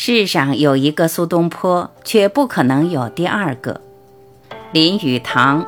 [0.00, 3.80] 世上有一个苏东坡，却不可能有第二个。
[4.70, 5.66] 林语堂。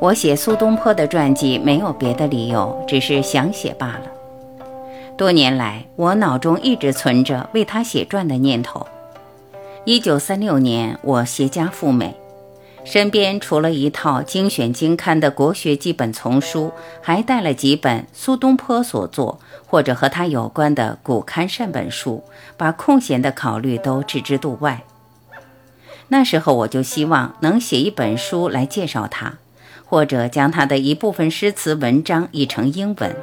[0.00, 4.02] 我写苏东坡的传记没有别的理由，只是想写罢了。
[5.16, 8.84] 多年来，我脑中一直存着为他写传的念头。
[9.84, 12.17] 一九三六年，我携家赴美。
[12.90, 16.72] 身边除了一套精选精刊的国学基本丛书，
[17.02, 22.24] 还带了几本苏东坡所作或者和他有关的古刊善本书，
[22.56, 24.84] 把空闲的考虑都置之度外。
[26.08, 29.34] 那时候我就希望能写一本书来介绍他，
[29.84, 33.14] 或者将他的一部分诗词文章译成英文。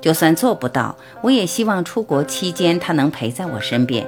[0.00, 4.04] 就算做不到，我也希望出国期间他能陪在我身边。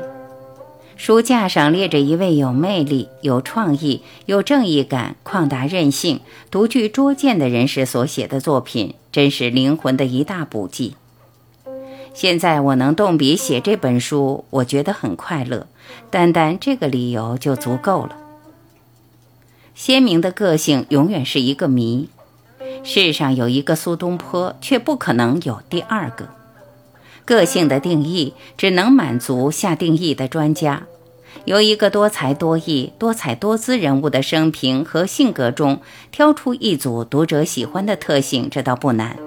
[0.98, 10.96] 书架上列着一位有魅力、有创意、有正义感、旷达任性、独具拙见的人士所写的作品，真是灵魂的一大补剂。
[12.12, 15.68] 现在我能动笔写这本书，我觉得很快乐，
[16.10, 18.16] 单单这个理由就足够了。
[19.76, 22.08] 鲜明的个性永远是一个谜，
[22.82, 26.28] 世上有一个苏东坡，却不可能有第二个。
[27.28, 30.84] 个性的定义只能满足下定义的专家。
[31.44, 39.18] 由一个多才多艺、多彩多姿人物的生平和性格中挑出一组读者喜欢的特性，这倒不难。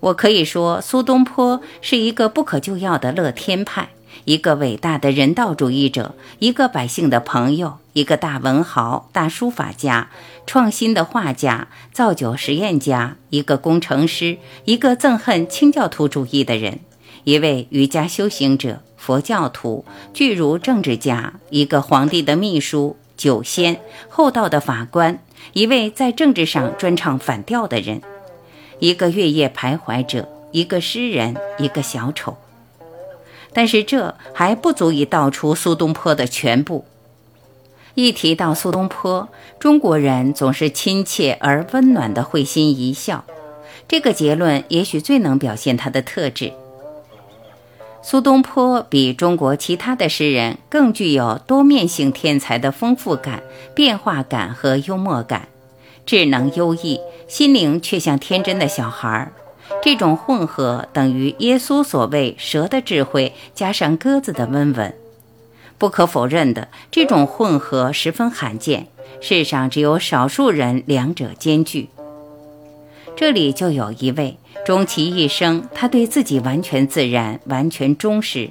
[0.00, 3.90] 我可以说，苏东坡是一个不可救药的乐天派，
[4.24, 10.10] 一个伟大的人道主义者，一个百姓的朋友，一个大文豪、大书法家、
[10.48, 16.80] 创新的画家、造酒实验家，一个工程师，一个憎恨清教徒主义的人。
[17.24, 25.18] 一位瑜伽修行者、佛教徒、巨儒政治家，一个皇帝的秘书、酒仙、厚道的法官，
[25.54, 28.02] 一位在政治上专唱反调的人，
[28.78, 32.36] 一个月夜徘徊者，一个诗人，一个小丑。
[33.54, 36.84] 但是这还不足以道出苏东坡的全部。
[37.94, 39.28] 一提到苏东坡，
[39.58, 43.24] 中国人总是亲切而温暖的会心一笑。
[43.86, 46.52] 这个结论也许最能表现他的特质。
[48.06, 53.42] 苏东坡比中国其他的诗人更具有多面性天才的丰富感、
[53.74, 55.48] 变化感和幽默感，
[56.04, 59.32] 智能优异，心灵却像天真的小孩儿。
[59.82, 64.94] 这种混合等于耶稣所谓“蛇的智慧加上鸽子的温文”。
[65.78, 68.88] 不可否认的，这种混合十分罕见，
[69.22, 71.88] 世上只有少数人两者兼具。
[73.16, 74.36] 这里就有一位。
[74.64, 78.48] 终其一生，他对自己完全自然，完全忠实。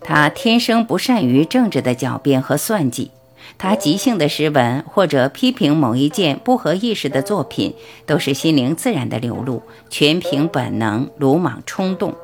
[0.00, 3.10] 他天生不善于政治的狡辩和算计。
[3.58, 7.74] 他即兴的诗文或者批评某一件不合意识的作品，
[8.06, 12.14] 都是心灵自然的流露，全凭本能、鲁莽冲动。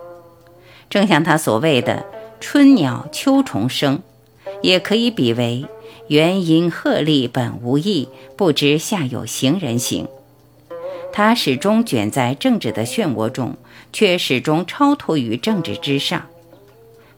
[0.88, 2.06] 正像他所谓的
[2.40, 4.00] “春鸟秋虫声”，
[4.62, 5.66] 也可以比为
[6.08, 10.08] “原因鹤唳本无意，不知下有行人行”。
[11.12, 13.56] 他始终卷在政治的漩涡中，
[13.92, 16.26] 却始终超脱于政治之上，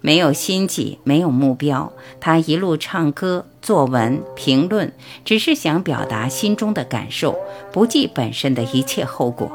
[0.00, 1.92] 没有心计，没有目标。
[2.18, 4.92] 他一路唱歌、作文、评论，
[5.24, 7.38] 只是想表达心中的感受，
[7.70, 9.52] 不计本身的一切后果。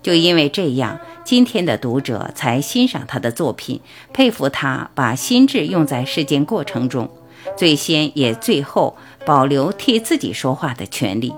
[0.00, 3.80] 就因为这样，今天的读者才欣赏他的作品，
[4.14, 7.10] 佩服他把心智用在事件过程中，
[7.56, 8.96] 最先也最后
[9.26, 11.34] 保留替自己说话的权利。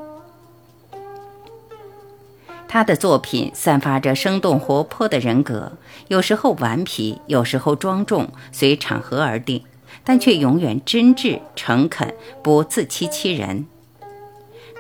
[2.73, 5.73] 他的作品散发着生动活泼的人格，
[6.09, 9.63] 有时候顽皮，有时候庄重，随场合而定，
[10.05, 13.67] 但却永远真挚诚恳，不自欺欺人。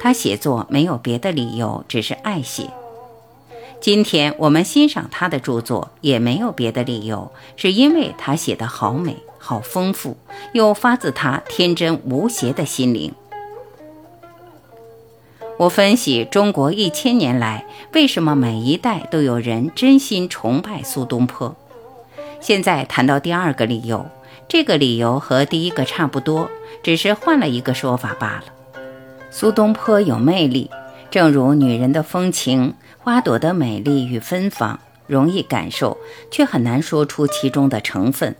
[0.00, 2.70] 他写作没有别的理由，只是爱写。
[3.78, 10.16] 今天我们欣赏他的著作，也没有别的理由，是因为他写得好美、好丰富，
[10.54, 13.12] 又发自他天真无邪的心灵。
[15.58, 21.54] 我分析中国一千年来，为什么每一代都有人真心崇拜苏东坡。
[22.40, 24.06] 现在谈到第二个理由，
[24.48, 26.50] 这个理由和第一个差不多，
[26.82, 28.44] 只是换了一个说法罢了。
[29.30, 30.68] 苏东坡有魅力，
[31.10, 35.96] 正如女人的风情、花朵的美丽与芬芳，容易感受，
[36.30, 38.34] 却很难说出其中的成分。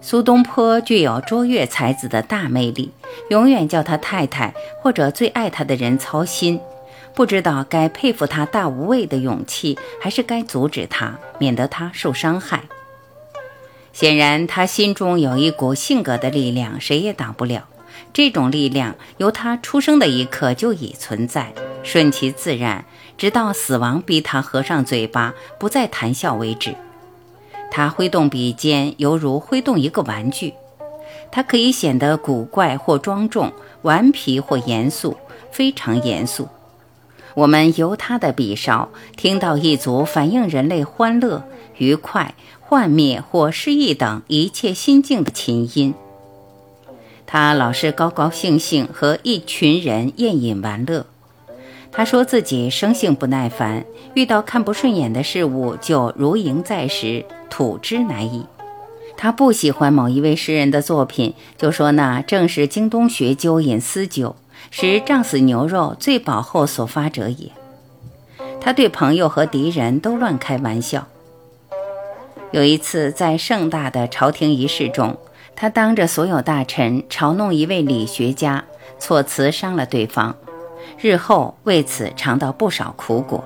[0.00, 2.92] 苏东坡具有卓越才子的大魅力，
[3.30, 6.60] 永远叫他太太或者最爱他的人操心，
[7.14, 12.62] 不知道该佩服他大无畏的勇气，还是该阻止他，免得他受伤害。
[13.92, 17.66] 显然，他心中有一股性格的力量，谁也挡不了。
[18.12, 21.52] 这种力量由他出生的一刻就已存在，
[21.82, 22.84] 顺其自然，
[23.18, 26.76] 直到死亡逼他合上嘴巴，不再谈笑为止。
[27.78, 30.54] 他挥动笔尖，犹如挥动一个玩具。
[31.30, 33.52] 他可以显得古怪或庄重，
[33.82, 35.16] 顽皮或严肃，
[35.52, 36.48] 非常严肃。
[37.34, 41.44] 我们由他的笔梢听到一组反映人类欢乐、
[41.76, 45.94] 愉快、幻灭或失意等一切心境的琴音。
[47.26, 51.06] 他老是高高兴兴和一群人宴饮玩乐。
[51.98, 53.84] 他说自己生性不耐烦，
[54.14, 58.46] 遇到看不顺眼的事物就如蝇在石，吐之难已。
[59.16, 64.36] 他不喜欢某一位诗人的作品，就说那正是京东学究饮私酒，
[64.70, 67.50] 食胀死牛肉最饱后所发者也。
[68.60, 71.08] 他对朋友和敌人都乱开玩笑。
[72.52, 75.16] 有一次在盛大的朝廷仪式中，
[75.56, 78.64] 他当着所有大臣嘲弄一位理学家，
[79.00, 80.36] 措辞伤了对方，
[80.96, 83.44] 日后为此尝到不少苦果。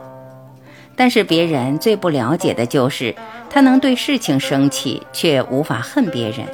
[0.95, 3.15] 但是别人最不了解的就是
[3.49, 6.47] 他能对事情生气，却无法恨别人。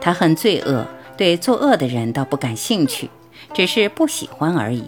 [0.00, 3.08] 他恨罪恶，对作恶的人倒不感兴趣，
[3.54, 4.84] 只是不喜欢而已。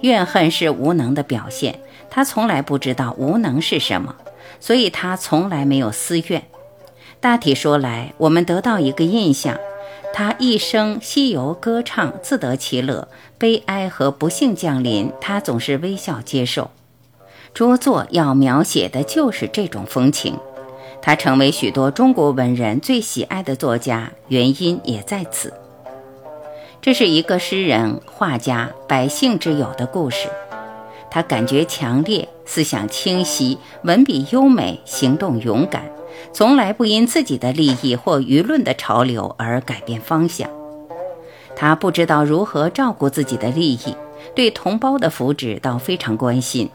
[0.00, 1.78] 怨恨是无能的表现，
[2.10, 4.14] 他从来不知道无能是什么，
[4.60, 6.42] 所以他从来没有私怨。
[7.20, 9.56] 大体说来，我们得到一个印象：
[10.12, 13.06] 他一生西游歌唱，自得其乐；
[13.38, 16.70] 悲哀和不幸降临，他总是微笑接受。
[17.54, 20.36] 拙作要描写的就是这种风情，
[21.00, 25.52] 他成为许多中国文人最喜爱的作家，原因也在此。
[26.80, 30.28] 这是一个诗人、画家、百姓之友的故事。
[31.10, 35.82] 他感觉强烈，思想清晰，文笔优美，行动勇敢，
[36.32, 40.48] 从来不因自己的利益或舆论的潮流而改变方向。
[41.56, 43.96] 他不知道如何照顾自己的利益，
[44.34, 46.70] 对同胞的福祉倒非常关心。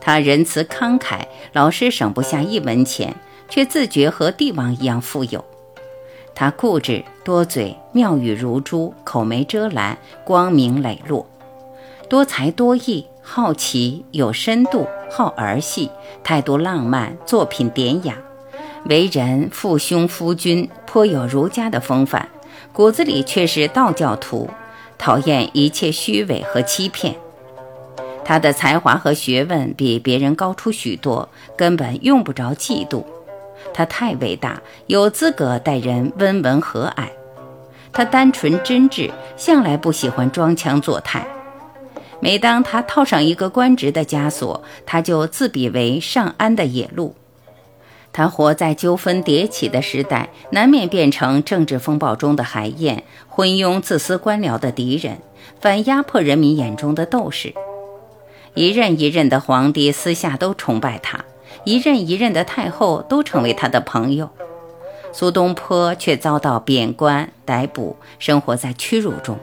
[0.00, 3.14] 他仁慈慷慨，老是省不下一文钱，
[3.48, 5.44] 却自觉和帝王一样富有。
[6.34, 11.26] 他固执多嘴，妙语如珠，口没遮拦，光明磊落，
[12.08, 15.90] 多才多艺，好奇有深度，好儿戏，
[16.22, 18.16] 态度浪漫，作品典雅，
[18.86, 22.28] 为人父兄夫君，颇有儒家的风范，
[22.72, 24.50] 骨子里却是道教徒，
[24.98, 27.14] 讨厌一切虚伪和欺骗。
[28.24, 33.04] 他的才华和学问比别人高出许多，根本用不着嫉妒。
[33.72, 37.08] 他太伟大，有资格待人温文和蔼。
[37.90, 41.26] 他单纯真挚，向来不喜欢装腔作态。
[42.20, 47.14] 每当他套上一个官职的枷锁，他就自比为上安的野鹿。
[48.14, 55.18] 他活在纠纷迭起的时代，难免变成政治风暴中的海燕，昏庸自私官僚的敌人，
[55.60, 57.52] 反压迫人民眼中的斗士。
[58.54, 61.24] 一任一任的皇帝私下都崇拜他，
[61.64, 64.30] 一任一任的太后都成为他的朋友。
[65.12, 69.36] 苏东坡却遭到贬官逮捕，生活在屈辱中。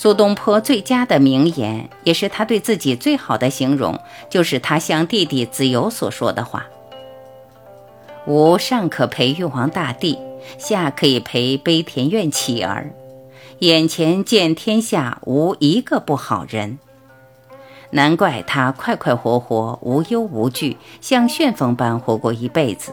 [0.00, 3.98] 苏东坡最佳的名言，也是他对自己最好的形容，
[4.30, 6.64] 就是他向弟弟子由所说的话
[8.24, 10.16] ：“吾上可陪玉皇大帝，
[10.56, 12.92] 下可以陪悲田院乞儿，
[13.58, 16.78] 眼前见天下无一个不好人。”
[17.90, 22.92] 难怪他快快活活、无忧无惧，像旋风般活过一辈子。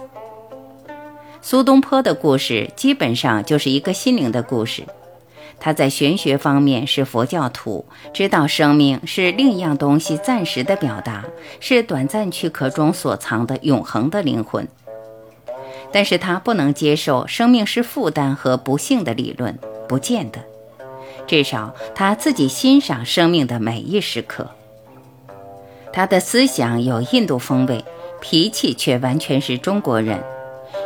[1.43, 4.83] 苏东坡的故事基本上就是一个心灵的故事。
[5.65, 11.25] 他在玄学方面是佛教徒，知道生命是另一样东西暂时的表达，
[11.59, 14.67] 是短暂躯壳中所藏的永恒的灵魂。
[15.91, 19.57] 但是他不能接受生命是负担和不幸的理论，
[19.89, 20.39] 不见得。
[21.25, 24.51] 至少他自己欣赏生命的每一时刻。
[25.91, 27.83] 他的思想有印度风味，
[28.21, 30.23] 脾气却完全是中国人。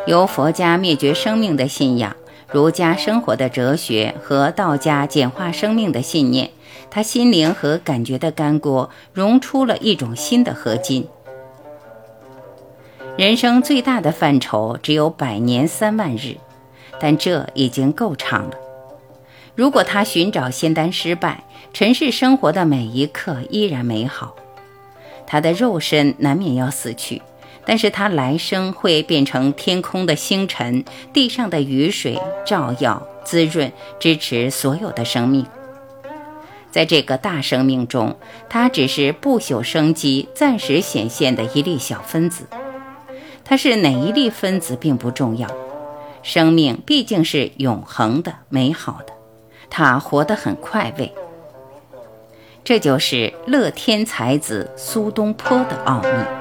[0.06, 2.16] 由佛家灭绝生命的信仰、
[2.52, 6.50] 儒家生活的哲学和道家简化生命的信念，
[6.90, 11.06] 他心灵和感觉的干锅融出了一种新的合金。
[13.16, 16.38] 人生最大的范畴只有百年三万日，
[16.98, 18.56] 但这已经够长了。
[19.54, 24.34] 如果他寻找仙丹失败，尘世生活的每一刻依然美好。
[25.26, 27.22] 他的肉身难免要死去，
[27.64, 35.46] 但是他来生会变成天空的星辰，地上的雨水，照耀、滋润、支持所有的生命。
[36.70, 38.16] 在这个大生命中，
[38.48, 42.46] 他只是不朽生机暂时显现的一粒小分子。
[43.44, 45.48] 它是哪一粒分子并不重要，
[46.22, 49.12] 生命毕竟是永恒的、美好的。
[49.68, 51.12] 他活得很快慰。
[52.62, 56.39] 这就是乐天才子苏东坡的奥秘。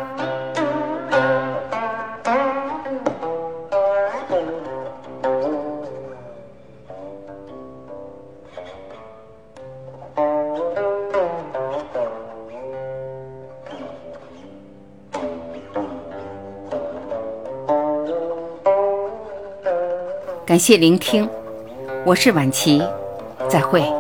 [20.50, 21.30] 感谢聆听，
[22.04, 22.82] 我是晚琪，
[23.48, 23.99] 再会。